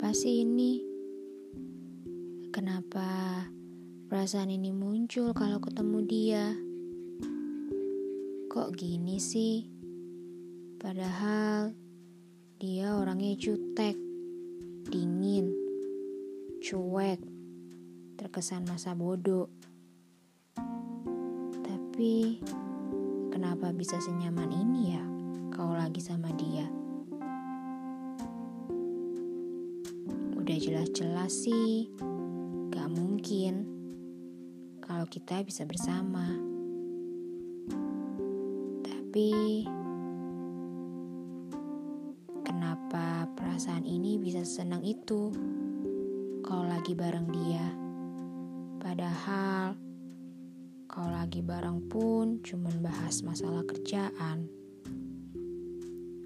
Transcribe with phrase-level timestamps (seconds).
[0.00, 0.80] Apa sih ini?
[2.56, 3.44] Kenapa
[4.08, 6.56] perasaan ini muncul kalau ketemu dia?
[8.48, 9.68] Kok gini sih?
[10.80, 11.76] Padahal
[12.56, 13.92] dia orangnya jutek,
[14.88, 15.52] dingin,
[16.64, 17.20] cuek,
[18.16, 19.52] terkesan masa bodoh.
[21.60, 22.40] Tapi
[23.28, 25.04] kenapa bisa senyaman ini ya
[25.52, 26.79] kau lagi sama dia?
[30.50, 31.94] Udah jelas-jelas sih,
[32.74, 33.70] gak mungkin
[34.82, 36.26] kalau kita bisa bersama.
[38.82, 39.62] Tapi
[42.42, 45.30] kenapa perasaan ini bisa senang itu
[46.42, 47.70] kalau lagi bareng dia?
[48.82, 49.78] Padahal
[50.90, 54.50] kalau lagi bareng pun cuman bahas masalah kerjaan.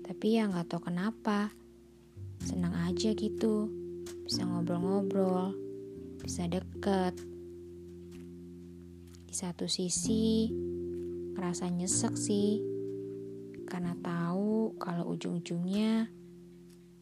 [0.00, 1.52] Tapi ya nggak tahu kenapa,
[2.40, 3.83] senang aja gitu,
[4.24, 5.54] bisa ngobrol-ngobrol,
[6.20, 7.16] bisa deket,
[9.24, 10.46] di satu sisi,
[11.34, 12.62] ngerasa nyesek sih,
[13.66, 16.06] karena tahu kalau ujung-ujungnya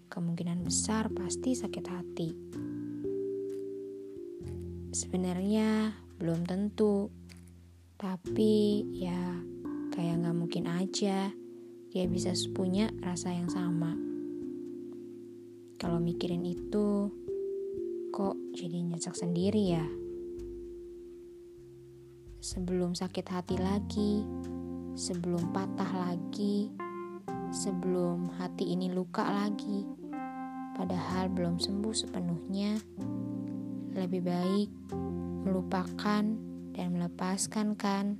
[0.08, 2.30] kemungkinan besar pasti sakit hati.
[4.92, 7.08] Sebenarnya belum tentu,
[7.96, 9.40] tapi ya
[9.92, 11.32] kayak nggak mungkin aja
[11.92, 14.11] dia bisa punya rasa yang sama.
[15.82, 17.10] Kalau mikirin itu,
[18.14, 19.82] kok jadi nyesek sendiri ya?
[22.42, 24.26] sebelum sakit hati lagi,
[24.98, 26.66] sebelum patah lagi,
[27.54, 29.86] sebelum hati ini luka lagi.
[30.74, 32.82] Padahal belum sembuh sepenuhnya.
[33.94, 34.70] Lebih baik
[35.46, 36.24] melupakan
[36.74, 38.18] dan melepaskan kan.